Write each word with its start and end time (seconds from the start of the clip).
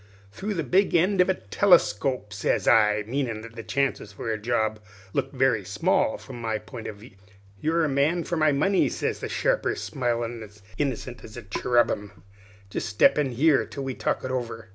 "'Through 0.31 0.55
the 0.55 0.63
big 0.63 0.95
end 0.95 1.21
of 1.21 1.29
a 1.29 1.35
telescope,' 1.35 2.33
sez 2.33 2.67
I 2.67 3.03
meanin' 3.05 3.41
that 3.41 3.55
the 3.55 3.61
chances 3.61 4.11
for 4.11 4.31
a 4.33 4.37
job 4.41 4.79
looked 5.13 5.35
very 5.35 5.63
small 5.63 6.17
from 6.17 6.41
my 6.41 6.57
pint 6.57 6.87
of 6.87 6.95
view. 6.95 7.11
"'You're 7.59 7.83
the 7.83 7.87
man 7.89 8.23
for 8.23 8.35
my 8.35 8.51
money,' 8.51 8.89
sez 8.89 9.19
the 9.19 9.29
sharper, 9.29 9.75
smilin' 9.75 10.41
as 10.41 10.63
innocent 10.79 11.23
as 11.23 11.37
a 11.37 11.43
cherubim; 11.43 12.23
'jest 12.71 12.89
step 12.89 13.19
in 13.19 13.33
here, 13.33 13.63
till 13.63 13.83
we 13.83 13.93
talk 13.93 14.23
it 14.23 14.31
over.' 14.31 14.69